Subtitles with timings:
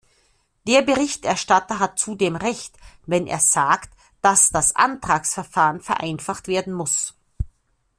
[0.67, 3.91] Der Berichterstatter hat zudem Recht, wenn er sagt,
[4.23, 7.13] dass das Antragsverfahren vereinfacht werden muss.